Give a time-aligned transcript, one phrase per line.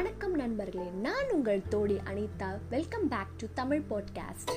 [0.00, 2.58] வணக்கம் நண்பர்களே நான் உங்கள் Todi Anitha.
[2.70, 4.52] Welcome back to Tamil podcast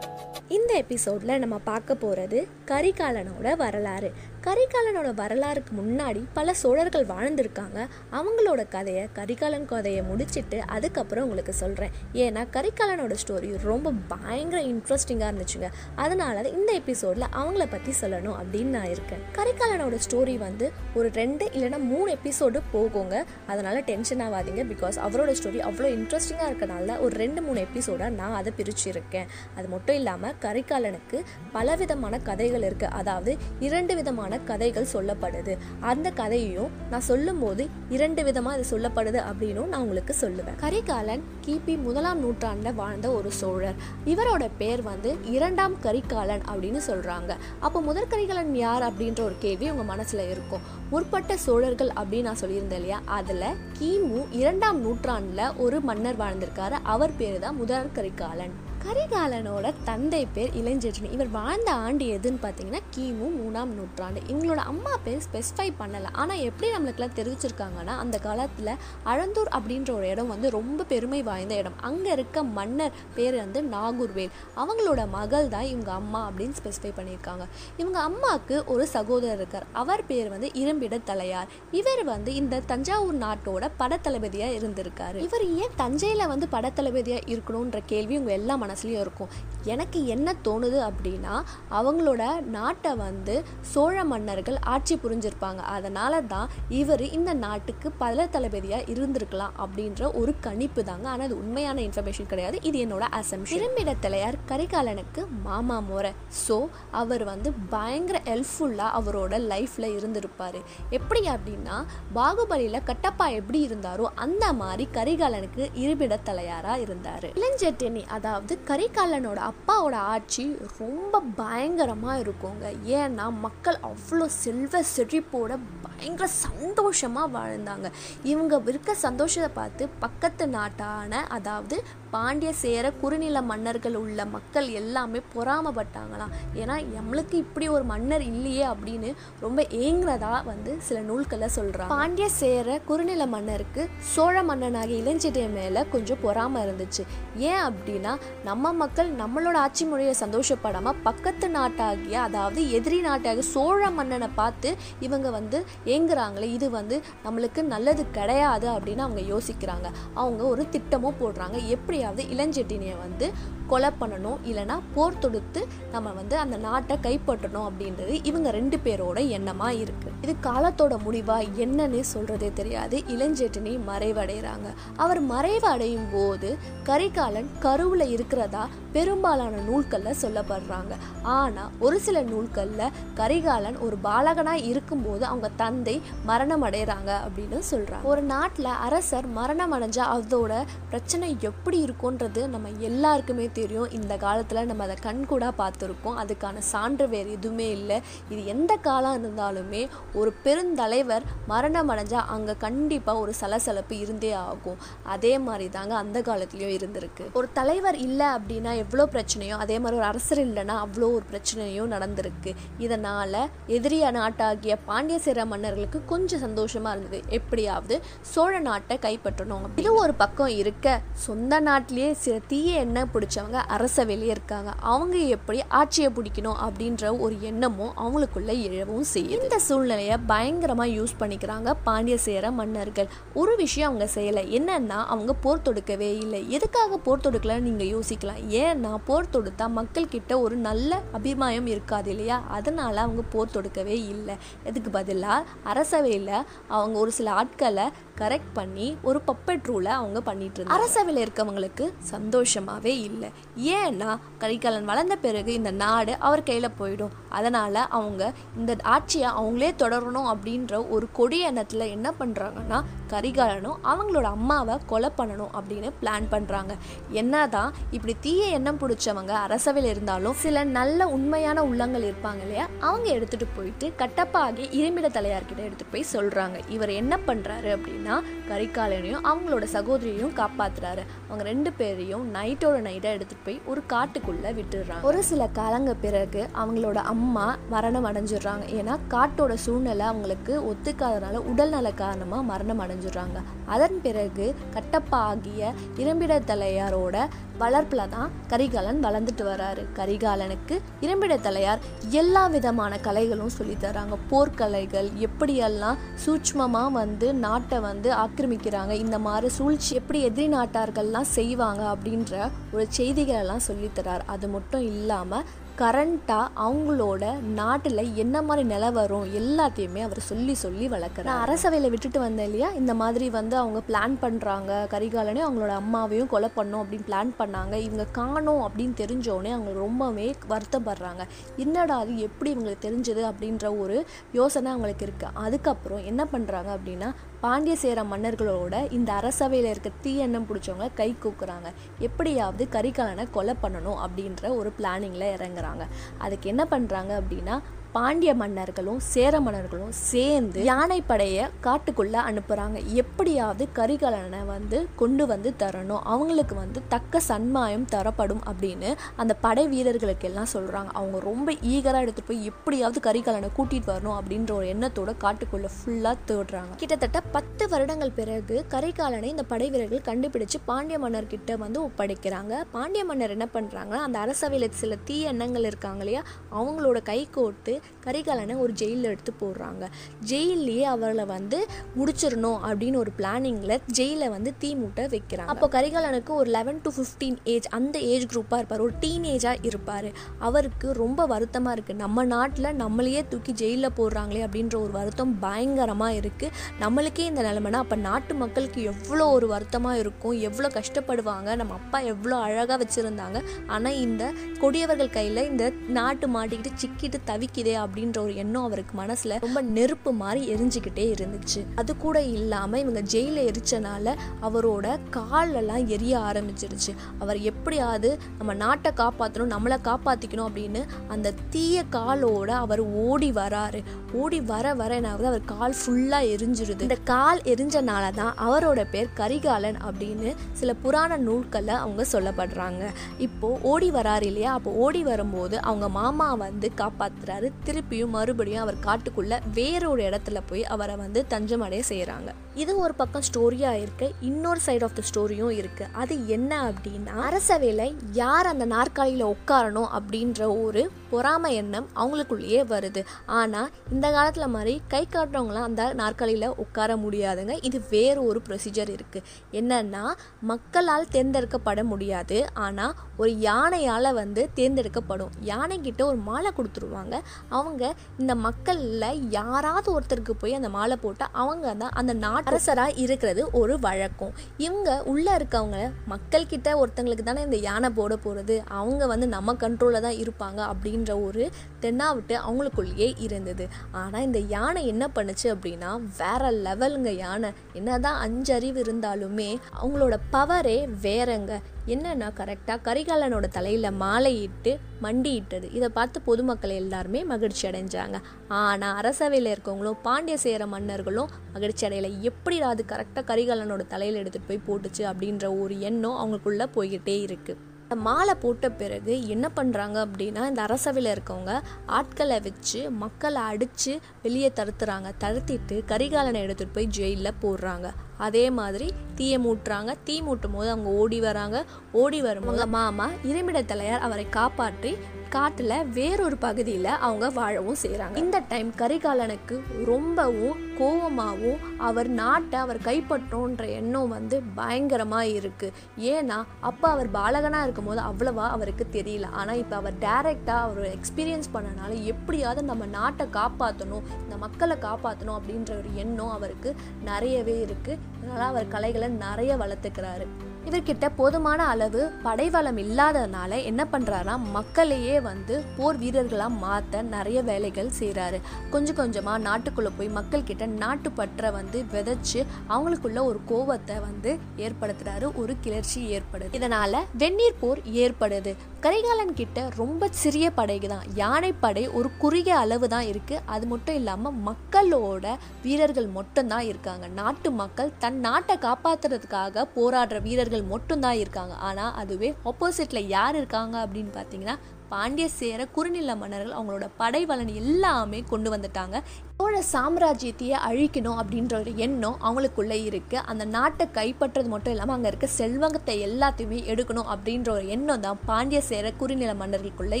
[0.48, 4.12] இந்த எபிசோடில் நம்ம பார்க்க போகிறது கரிகாலனோட வரலாறு.
[4.48, 7.78] கரிகாலனோட வரலாறுக்கு முன்னாடி பல சோழர்கள் வாழ்ந்திருக்காங்க.
[8.18, 15.68] அவங்களோட கதையை கரிகாலன் கதையை முடிச்சிட்டு அதுக்கப்புறம் உங்களுக்கு சொல்கிறேன் ஏன்னா கரிகாலனோட ஸ்டோரி ரொம்ப பயங்கர இன்ட்ரெஸ்டிங்காக இருந்துச்சுங்க.
[15.94, 19.22] அதனால இந்த எபிசோடில் அவங்கள பற்றி சொல்லணும் அப்படின்னு நான் இருக்கேன்.
[19.38, 23.24] கரிகாலனோட ஸ்டோரி வந்து ஒரு ரெண்டு இல்லைன்னா மூணு எபிசோடு போகுங்க.
[23.46, 24.64] அதனால் டென்ஷன் ஆகாதீங்க.
[24.72, 29.28] பிகாஸ் அவரோட ஸ்டோரி அவ்வளோ இன்ட்ரெஸ்டிங்காக இருக்கனால ஒரு ரெண்டு மூணு எபிசோடாக நான் அதை பிரிச்சிருக்கேன்.
[29.54, 31.20] அது மட்டும் இல்லாமல் கரிகாலனுக்கு
[31.52, 35.56] பலவிதமான கதைகள் இருக்குது அதாவது இரண்டு விதமான கதைகள் சொல்லப்படுது.
[35.80, 40.56] அந்த கதையையும் நான் சொல்லும்போது இரண்டு விதமாக இது சொல்லப்படுது அப்படின்னும் நான் உங்களுக்கு சொல்லுவேன்.
[40.56, 43.74] கரிகாலன் கிபி முதலாம் நூற்றாண்டில் வாழ்ந்த ஒரு சோழர்.
[44.06, 49.86] இவரோட பேர் வந்து இரண்டாம் கரிகாலன் அப்படின்னு சொல்கிறாங்க அப்போ முதற் கரிகாலன் யார் அப்படின்ற ஒரு கேள்வி உங்கள்
[49.86, 50.60] மனசில் இருக்கும்.
[50.90, 53.00] முற்பட்ட சோழர்கள் அப்படின்னு நான் சொல்லியிருந்தேன் இல்லையா?
[53.04, 56.76] அதில் கிமு இரண்டாம் நூற்றாண்டில் ஒரு மன்னர் வாழ்ந்திருக்காரு.
[56.82, 58.67] அவர் பேர் தான் முதற் கரிகாலன்.
[58.84, 64.20] கரிகாலனோட தந்தை பேர் இளஞ்செட்டினி இவர் வாழ்ந்த ஆண்டு எதுன்னு பார்த்தீங்கன்னா கிமு மூணாம் நூற்றாண்டு.
[64.30, 66.08] இவங்களோட அம்மா பேர் ஸ்பெசிஃபை பண்ணலை.
[66.12, 68.70] ஆனால் எப்படி நம்மளுக்குலாம் தெரிவிச்சிருக்காங்கன்னா அந்த காலத்தில்
[69.12, 71.76] அழந்தூர் அப்படின்ற ஒரு இடம் வந்து ரொம்ப பெருமை வாய்ந்த இடம்.
[71.88, 74.32] அங்கே இருக்க மன்னர் பேர் வந்து நாகூர்வேல்.
[74.62, 77.46] அவங்களோட மகள் தான் இவங்க அம்மா அப்படின்னு ஸ்பெசிஃபை பண்ணியிருக்காங்க.
[77.76, 79.66] இவங்க அம்மாவுக்கு ஒரு சகோதரர் இருக்கார்.
[79.72, 81.50] அவர் பேர் வந்து இரும்பிட தலையார்.
[81.80, 85.20] இவர் வந்து இந்த தஞ்சாவூர் நாட்டோட படத்தளபதியாக இருந்திருக்காரு.
[85.28, 89.32] இவர் ஏன் தஞ்சையில் வந்து படத்தளபதியாக இருக்கணுன்ற கேள்வி இவங்க எல்லா மனசுலையும் இருக்கும்.
[89.74, 91.34] எனக்கு என்ன தோணுது அப்படின்னா
[91.78, 92.22] அவங்களோட
[92.56, 93.36] நாட்டை வந்து
[93.72, 95.60] சோழ மன்னர்கள் ஆட்சி புரிஞ்சிருப்பாங்க.
[95.76, 96.48] அதனால தான்
[96.80, 101.06] இவர் இந்த நாட்டுக்கு பல தளபதியாக இருந்திருக்கலாம் அப்படின்ற ஒரு கணிப்பு தாங்க.
[101.12, 102.56] ஆனால் அது உண்மையான இன்ஃபர்மேஷன் கிடையாது.
[102.70, 106.12] இது என்னோட அசம்ஷன் திரும்பிட தலையார் கரிகாலனுக்கு மாமா முறை
[106.44, 106.56] ஸோ
[107.00, 110.58] அவர் வந்து பயங்கர ஹெல்ப்ஃபுல்லாக அவரோட லைஃப்பில் இருந்திருப்பார்.
[110.98, 111.76] எப்படி அப்படின்னா
[112.18, 117.26] பாகுபலியில் கட்டப்பா எப்படி இருந்தாரோ அந்த மாதிரி கரிகாலனுக்கு இருபிட தலையாராக இருந்தார்.
[117.40, 120.44] இளஞ்செட்டினி அதாவது கரிகாலனோட அப்பாவோட ஆட்சி
[120.78, 122.66] ரொம்ப பயங்கரமாக இருக்குங்க.
[122.98, 125.52] ஏன்னா மக்கள் அவ்வளோ செல்வ செழிப்போட
[125.86, 127.88] பயங்கர சந்தோஷமாக வாழ்ந்தாங்க.
[128.22, 131.76] இவங்க இருக்க சந்தோஷத்தை பார்த்து பக்கத்து நாட்டான அதாவது
[132.10, 136.32] பாண்டிய சேர குறுநில மன்னர்கள் உள்ள மக்கள் எல்லாமே பொறாமப்பட்டாங்களாம்.
[136.60, 142.78] ஏன்னா நம்மளுக்கு இப்படி ஒரு மன்னர் இல்லையே அப்படின்னு ரொம்ப ஏங்குறதா வந்து சில நூல்களை சொல்கிறாங்க பாண்டிய சேர
[142.90, 147.04] குறுநில மன்னருக்கு சோழ மன்னனாகிய இளஞ்செட்டிய மேலே கொஞ்சம் பொறாமல் இருந்துச்சு.
[147.50, 148.14] ஏன் அப்படின்னா
[148.48, 154.70] நம்ம மக்கள் நம்மளோட ஆட்சி முறையை சந்தோஷப்படாமல் பக்கத்து நாட்டாகிய அதாவது எதிரி நாட்டாகிய சோழ மன்னனை பார்த்து
[155.00, 155.58] இவங்க வந்து
[155.94, 159.88] ஏங்குறாங்களே இது வந்து நம்மளுக்கு நல்லது கிடையாது அப்படின்னு அவங்க யோசிக்கிறாங்க.
[160.14, 161.56] அவங்க ஒரு திட்டமும் போடுறாங்க.
[161.66, 163.28] எப்படியாவது இளஞ்செட்டினியை வந்து
[163.72, 165.60] கொலை பண்ணணும் இல்லைனா போர் தொடுத்து
[165.94, 172.00] நம்ம வந்து அந்த நாட்டை கைப்பற்றணும் அப்படின்றது இவங்க ரெண்டு பேரோட எண்ணமாக இருக்குது இது காலத்தோட முடிவா என்னன்னு
[172.14, 172.96] சொல்கிறதே தெரியாது.
[173.14, 174.68] இளஞ்செட்டினி மறைவடைகிறாங்க.
[175.04, 176.48] அவர் மறைவு அடையும் போது
[176.88, 180.92] கரிகாலன் கருவில் இருக்கிறதா பெரும்பாலான நூல்களில் சொல்லப்படுறாங்க.
[181.36, 185.96] ஆனால் ஒரு சில நூல்களில் கரிகாலன் ஒரு பாலகனாக இருக்கும்போது அவங்க தந்தை
[186.30, 190.52] மரணம் அடைகிறாங்க அப்படின்னு சொல்கிறாங்க ஒரு நாட்டில் அரசர் மரணம் அடைஞ்சால் அதோட
[190.90, 193.88] பிரச்சனை எப்படி இருக்கும்ன்றது நம்ம எல்லாருக்குமே தெரியும்.
[193.98, 197.98] இந்த காலத்தில் நம்ம அதை கண்கூடாக பார்த்துருக்கோம் அதுக்கான சான்று வேறு எதுவுமே இல்லை.
[198.32, 199.82] இது எந்த காலம் இருந்தாலுமே
[200.20, 204.78] ஒரு பெருந்தலைவர் மரணம் அடைஞ்சால் அங்கே கண்டிப்பாக ஒரு சலசலப்பு இருந்தே ஆகும்.
[205.14, 207.24] அதே மாதிரி தாங்க அந்த காலத்துலேயும் இருந்திருக்கு.
[207.38, 212.50] ஒரு தலைவர் இல்லை அப்படின்னா எவ்வளோ பிரச்சனையோ அதே மாதிரி ஒரு அரசர் இல்லைன்னா அவ்வளோ ஒரு பிரச்சனையும் நடந்திருக்கு.
[212.86, 213.40] இதனால்
[213.76, 217.20] எதிரிய நாட்டாகிய பாண்டிய சேர மன்னர்களுக்கு கொஞ்சம் சந்தோஷமாக இருந்தது.
[217.38, 217.94] எப்படியாவது
[218.32, 219.64] சோழ நாட்டை கைப்பற்றணும்.
[219.80, 220.86] இது ஒரு பக்கம் இருக்க
[221.26, 227.92] சொந்த நாட்டிலேயே சில தீய எண்ணெய் பிடிச்சவங்க அரசவையிலே இருக்காங்க அவங்க எப்படி ஆட்சியை பிடிக்கணும் அப்படின்ற ஒரு எண்ணமும்
[227.96, 233.08] அவங்களுக்குள்ள எழவும் செய்யும் இந்த சூழ்நிலையை பயங்கரமாக யூஸ் பண்ணிக்கிறாங்க பாண்டிய சேர மன்னர்கள்.
[233.34, 234.44] ஒரு விஷயம் அவங்க செய்யலை.
[234.58, 236.50] என்னன்னா அவங்க போர் தொடுக்கவே இல்லை.
[236.50, 238.42] எதுக்காக போர் தொடுக்கலன்னு நீங்கள் யோசிக்கலாம்.
[238.48, 242.42] ஏன்னா போர் தொடுத்தா மக்கள் கிட்ட ஒரு நல்ல அபிமாயம் இருக்காது இல்லையா?
[242.48, 244.36] அதனால் அவங்க போர் தொடுக்கவே இல்லை.
[244.64, 250.66] இதுக்கு பதிலாக அரசவையில் அவங்க ஒரு சில ஆட்களை கரெக்ட் பண்ணி ஒரு பப்பெட் ரூலை அவங்க பண்ணிட்டு இருந்தாங்க.
[250.66, 253.30] அரசவையில் இருக்கவங்களுக்கு சந்தோஷமாகவே இல்லை.
[253.56, 257.14] ஏன்னா கரிகாலன் வளர்ந்த பிறகு இந்த நாடு அவர் கையில் போயிடும்.
[257.28, 264.78] அதனால் அவங்க இந்த ஆட்சியை அவங்களே தொடரணும் அப்படின்ற ஒரு கொடி எண்ணத்தில் என்ன பண்ணுறாங்கன்னா கரிகாலனும் அவங்களோட அம்மாவை
[264.86, 266.72] கொலை பண்ணணும் அப்படின்னு பிளான் பண்ணுறாங்க
[267.10, 272.66] என்னதான் இப்படி தீய எண்ணம் பிடிச்சவங்க அரசவையில் இருந்தாலும் சில நல்ல உண்மையான உள்ளங்கள் இருப்பாங்க இல்லையா?
[272.80, 279.66] அவங்க எடுத்துகிட்டு போயிட்டு கட்டப்பாகி இரும்பிட தலையார்கிட்ட எடுத்துகிட்டு போய் சொல்கிறாங்க இவர் என்ன பண்ணுறாரு அப்படின்னா கரிகாலனையும் அவங்களோட
[279.72, 285.02] சகோதரியையும் காப்பாற்றுறாரு அவங்க ரெண்டு பேரையும் நைட்டோட நைட்டாக எடுத்துகிட்டு போய் ஒரு காட்டுக்குள்ளே விட்டுடுறாங்க.
[285.02, 288.64] ஒரு சில காலங்க பிறகு அவங்களோட அம்மா மரணம் அடைஞ்சிடுறாங்க.
[288.78, 293.38] ஏன்னா காட்டோட சூழ்நிலை அவங்களுக்கு ஒத்துக்காதனால உடல்நல காரணமாக மரணம் அடைஞ்சு அடைஞ்சிடுறாங்க.
[293.66, 297.16] அதன் பிறகு கட்டப்பா ஆகிய இரும்பிடத்தலையாரோட
[297.58, 299.82] வளர்ப்பில் தான் கரிகாலன் வளர்ந்துட்டு வராரு.
[299.96, 301.80] கரிகாலனுக்கு இரும்பிடத்தலையார்
[302.10, 304.16] எல்லா விதமான கலைகளும் சொல்லித் தராங்க.
[304.30, 312.50] போர்க்கலைகள் எப்படியெல்லாம் சூட்ச்மமாக வந்து நாட்டை வந்து ஆக்கிரமிக்கிறாங்க இந்த மாதிரி சூழ்ச்சி எப்படி எதிரி நாட்டார்கள்லாம் செய்வாங்க அப்படின்ற
[312.72, 315.46] ஒரு செய்திகளெல்லாம் சொல்லித்தரார் அது மட்டும் இல்லாமல்
[315.78, 321.22] கரண்ட்டாக அவங்களோட நாட்டில் என்ன மாதிரி நிலவரம் எல்லாத்தையுமே அவர் சொல்லி சொல்லி வளர்க்குறாரு.
[321.22, 322.70] நான் அரசவையில் விட்டுட்டு வந்தேன் இல்லையா?
[322.70, 327.72] இந்த மாதிரி வந்து அவங்க பிளான் பண்ணுறாங்க கரிகாலனே அவங்களோட அம்மாவையும் கொலை பண்ணோம் அப்படின்னு பிளான் பண்ணாங்க.
[327.72, 331.24] இவங்க காணோம் அப்படின்னு தெரிஞ்சோடனே அவங்க ரொம்பவே வருத்தப்படுறாங்க.
[331.56, 332.18] என்னடா அது?
[332.18, 333.32] எப்படி இவங்களுக்கு தெரிஞ்சது?
[333.32, 339.90] அப்படின்ற ஒரு யோசனை அவங்களுக்கு இருக்குது அதுக்கப்புறம் என்ன பண்ணுறாங்க அப்படின்னா பாண்டிய சேர மன்னர்களோட இந்த அரசவையில் இருக்க
[340.04, 341.68] தீயெண்ணம் பிடிச்சவங்க கை கூக்குறாங்க.
[341.98, 345.84] எப்படியாவது கரிகாலனை கொலை பண்ணணும் அப்படின்ற ஒரு பிளானிங்கில் இறங்குறாங்க.
[346.18, 347.56] அதுக்கு என்ன பண்ணுறாங்க அப்படின்னா
[347.92, 356.02] பாண்டிய மன்னர்களும் சேர மன்னர்களும் சேர்ந்து யானைப்படையை காட்டுக்குள்ளே அனுப்புகிறாங்க எப்படியாவது கரிகாலனை வந்து கொண்டு வந்து தரணும்.
[356.12, 358.90] அவங்களுக்கு வந்து தக்க சன்மாயம் தரப்படும் அப்படின்னு
[359.22, 364.52] அந்த படை வீரர்களுக்கு எல்லாம் சொல்கிறாங்க அவங்க ரொம்ப ஈகராக எடுத்துகிட்டு போய் எப்படியாவது கரிகாலனை கூட்டிகிட்டு வரணும் அப்படின்ற
[364.58, 366.74] ஒரு எண்ணத்தோட காட்டுக்குள்ளே ஃபுல்லாக தேடுறாங்க.
[366.82, 372.54] கிட்டத்தட்ட பத்து வருடங்கள் பிறகு கரிகாலனை இந்த படை வீரர்கள் கண்டுபிடிச்சு பாண்டிய மன்னர்கிட்ட வந்து ஒப்படைக்கிறாங்க.
[372.76, 376.24] பாண்டிய மன்னர் என்ன பண்ணுறாங்கன்னா அந்த அரசவையில் சில தீய எண்ணங்கள் இருக்காங்க இல்லையா
[376.58, 377.74] அவங்களோட கை கோட்டு
[378.06, 379.84] கரிகாலனை ஒரு ஜெயிலில் எடுத்து போடுறாங்க.
[380.30, 381.58] ஜெயிலேயே அவளை வந்து
[381.98, 385.50] முடிச்சிடணும் அப்படின்னு ஒரு பிளானிங்கில் ஜெயிலில் வந்து தீ மூட்டை வைக்கிறாங்க.
[385.54, 388.84] அப்போ கரிகாலனுக்கு ஒரு லெவன் டு ஃபிஃப்டீன் ஏஜ் அந்த ஏஜ் குரூப்பாக இருப்பார்.
[388.86, 390.08] ஒரு டீனேஜாக இருப்பார்.
[390.48, 396.54] அவருக்கு ரொம்ப வருத்தமாக இருக்குது நம்ம நாட்டில் நம்மளையே தூக்கி ஜெயிலில் போடுறாங்களே அப்படின்ற ஒரு வருத்தம் பயங்கரமாக இருக்குது
[396.84, 400.36] நம்மளுக்கே இந்த நிலைமைனா அப்போ நாட்டு மக்களுக்கு எவ்வளோ ஒரு வருத்தமாக இருக்கும்.
[400.48, 401.48] எவ்வளோ கஷ்டப்படுவாங்க.
[401.60, 403.38] நம்ம அப்பா எவ்வளோ அழகாக வச்சுருந்தாங்க.
[403.74, 404.32] ஆனால் இந்த
[404.62, 405.64] கொடியவர்கள் கையில் இந்த
[405.98, 407.67] நாட்டு மாட்டிக்கிட்டு சிக்கிட்டு தவிக்குதே.
[407.76, 411.66] அப்படின்ற ஒரு எண்ணம் அவருக்கு மனசில் ரொம்ப நெருப்பு மாதிரி எரிஞ்சுக்கிட்டே இருந்துச்சு.
[411.74, 416.94] அது கூட இல்லாமல் இவங்க ஜெயிலில் எரிச்சனால அவரோட காலெல்லாம் எரிய ஆரம்பிச்சிருச்சு.
[417.18, 423.84] அவர் எப்படியாவது நம்ம நாட்டை காப்பாற்றணும் நம்மளை காப்பாற்றிக்கணும் அப்படின்னு அந்த தீய காலோட அவர் ஓடி வராரு.
[424.12, 426.80] ஓடி வர வர என்னாவது அவர் கால் ஃபுல்லாக எரிஞ்சிருது.
[426.80, 432.84] இந்த கால் எரிஞ்சனால தான் அவரோட பேர் கரிகாலன் அப்படின்னு சில புராண நூல்களில் அவங்க சொல்லப்படுறாங்க.
[433.18, 434.52] இப்போ ஓடி வராரு இல்லையா?
[434.52, 440.96] அப்போ ஓடி வரும்போது அவங்க மாமா வந்து காப்பாத்துறாரு திருப்பியும் மறுபடியும் அவர் காட்டுக்குள்ள வேறொரு இடத்துல போய் அவரை
[440.96, 442.30] வந்து தஞ்சமடைய செய்கிறாங்க
[442.62, 445.84] இது ஒரு பக்கம் ஸ்டோரியாக இருக்கு இன்னொரு சைடு ஆஃப் த ஸ்டோரியும் இருக்கு.
[446.02, 447.86] அது என்ன அப்படின்னா அரசவேலை
[448.20, 450.82] யார் அந்த நாற்காலியில் உட்காரணும் அப்படின்ற ஒரு
[451.12, 453.02] பொறாமை எண்ணம் அவங்களுக்குள்ளேயே வருது.
[453.40, 457.54] ஆனால் இந்த காலத்தில் மாதிரி கை காட்டுறவங்களாம் அந்த நாற்காலியில் உட்கார முடியாதுங்க.
[457.68, 459.24] இது வேறு ஒரு ப்ரொசீஜர் இருக்குது
[459.60, 460.04] என்னன்னா
[460.52, 462.38] மக்களால் தேர்ந்தெடுக்கப்பட முடியாது.
[462.66, 465.32] ஆனால் ஒரு யானையால் வந்து தேர்ந்தெடுக்கப்படும்.
[465.52, 467.14] யானைக்கிட்ட ஒரு மாலை கொடுத்துருவாங்க.
[467.58, 472.12] அவங்க இந்த மக்களில் யாராவது ஒருத்தருக்கு போய் அந்த மாலை போட்டால் அவங்க தான் அந்த
[472.48, 474.34] அரசராக இருக்கிறது ஒரு வழக்கம்.
[474.66, 475.78] இவங்க உள்ளே இருக்கவங்க
[476.12, 481.44] மக்கள்கிட்ட ஒருத்தங்களுக்கு தானே இந்த யானை போட போகிறது அவங்க வந்து நம்ம கண்ட்ரோலில் தான் இருப்பாங்க அப்படின்ற ஒரு
[481.84, 483.66] தென்னாவிட்டு அவங்களுக்குள்ளேயே இருந்தது.
[484.02, 485.90] ஆனால் இந்த யானை என்ன பண்ணுச்சு அப்படின்னா
[486.20, 487.50] வேற லெவலுங்க யானை.
[487.80, 491.52] என்னதான் அஞ்சு அறிவு இருந்தாலுமே அவங்களோட பவரே வேறங்க.
[491.94, 494.72] என்னன்னா கரெக்டாக கரிகாலனோட தலையில் மாலையிட்டு
[495.04, 495.66] மண்டியிட்டது.
[495.78, 498.16] இதை பார்த்து பொதுமக்கள் எல்லாருமே மகிழ்ச்சி அடைஞ்சாங்க.
[498.60, 502.10] ஆனால் அரசவையில் இருக்கவங்களும் பாண்டிய சேர மன்னர்களும் மகிழ்ச்சி அடையலை.
[502.30, 508.34] எப்படி அது கரெக்டாக கரிகாலனோட தலையில் எடுத்துகிட்டு போய் போட்டுச்சு அப்படின்ற ஒரு எண்ணம் அவங்களுக்குள்ளே போய்கிட்டே இருக்குது மாலை
[508.34, 515.12] போட்ட பிறகு என்ன பண்ணுறாங்க அப்படின்னா இந்த அரசவையில் இருக்கவங்க ஆட்களை வச்சு மக்களை அடித்து வெளியே தடுத்துறாங்க.
[515.20, 517.90] தடுத்திட்டு கரிகாலனை எடுத்துகிட்டு போய் ஜெயிலில் போடுறாங்க.
[518.18, 519.94] அதே மாதிரி தீயை மூட்டுறாங்க.
[520.04, 521.64] தீ மூட்டும் போது அவங்க ஓடி வராங்க.
[521.92, 524.96] ஓடி வரும்போது மாமா இருமிடத்தலையார் அவரை காப்பாற்றி
[525.30, 533.64] காட்டில் வேறொரு பகுதியில் அவங்க வாழவும் செய்கிறாங்க இந்த டைம் கரிகாலனுக்கு ரொம்பவும் கோவமாகவும் அவர் நாட்டை அவர் கைப்பற்றோன்ற
[533.78, 535.76] எண்ணம் வந்து பயங்கரமாக இருக்குது
[536.14, 539.28] ஏன்னா அப்போ அவர் பாலகனாக இருக்கும்போது அவ்வளவா அவருக்கு தெரியல.
[539.40, 545.72] ஆனால் இப்போ அவர் டைரெக்டாக அவர் எக்ஸ்பீரியன்ஸ் பண்ணனால எப்படியாவது நம்ம நாட்டை காப்பாற்றணும் இந்த மக்களை காப்பாற்றணும் அப்படின்ற
[545.78, 546.72] ஒரு எண்ணம் அவருக்கு
[547.04, 550.28] நிறையவே இருக்குது அதனால் அவர் கலைகளை நிறைய வளர்த்துக்கிறாரு.
[550.68, 558.38] இவர்கிட்ட போதுமான அளவு படைவளம் இல்லாததுனால என்ன பண்ணுறாருனா மக்களையே வந்து போர் வீரர்களாக மாற்ற நிறைய வேலைகள் செய்கிறாரு
[558.74, 562.40] கொஞ்சம் கொஞ்சமாக நாட்டுக்குள்ளே போய் மக்கள்கிட்ட நாட்டுப்பற்றை வந்து விதைச்சு
[562.74, 564.30] அவங்களுக்குள்ள ஒரு கோவத்தை வந்து
[564.66, 566.52] ஏற்படுத்துகிறாரு ஒரு கிளர்ச்சி ஏற்படுது.
[566.58, 568.52] இதனால் வெந்நீர் போர் ஏற்படுது.
[568.84, 574.38] கரிகாலன் கிட்ட ரொம்ப சிறிய படைக்கு தான் யானைப்படை ஒரு குறுகிய அளவு தான் இருக்குது அது மட்டும் இல்லாமல்
[574.48, 575.26] மக்களோட
[575.64, 577.04] வீரர்கள் மட்டும்தான் இருக்காங்க.
[577.20, 581.54] நாட்டு மக்கள் தன் நாட்டை காப்பாற்றுறதுக்காக போராடுற வீரர்கள் மட்டும்தான் இருக்காங்க.
[581.68, 584.56] ஆனால் அதுவே ஆப்போசிட்டில் யார் இருக்காங்க அப்படின்னு பார்த்தீங்கன்னா
[584.92, 588.96] பாண்டிய சேர குறுநில மன்னர்கள் அவங்களோட படைவலன் எல்லாமே கொண்டு வந்துட்டாங்க.
[589.38, 595.28] சோழ சாம்ராஜ்யத்தையே அழிக்கணும் அப்படின்ற ஒரு எண்ணம் அவங்களுக்குள்ளே இருக்குது அந்த நாட்டை கைப்பற்றது மட்டும் இல்லாமல் அங்கே இருக்க
[595.40, 600.00] செல்வங்கத்தை எல்லாத்தையுமே எடுக்கணும் அப்படின்ற ஒரு எண்ணம் தான் பாண்டிய சேர குறுநில மன்னர்களுக்குள்ளே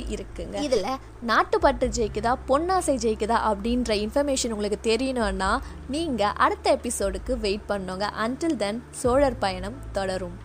[0.16, 0.56] இருக்குங்க.
[0.68, 0.90] இதில்
[1.32, 5.52] நாட்டுப்பட்டு ஜெயிக்குதா பொன்னாசை ஜெயிக்குதா அப்படின்ற இன்ஃபர்மேஷன் உங்களுக்கு தெரியணும்னா
[5.96, 8.06] நீங்கள் அடுத்த எபிசோடுக்கு வெயிட் பண்ணுங்க.
[8.26, 10.36] அன்டில் தென் சோழர் பயணம் தொடரும்.